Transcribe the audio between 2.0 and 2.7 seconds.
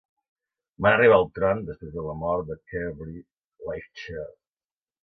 la mort de